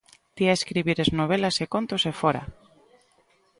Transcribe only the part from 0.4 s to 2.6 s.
a escribires novelas e contos e fóra!